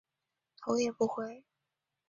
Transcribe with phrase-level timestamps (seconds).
[0.63, 1.43] 头也不回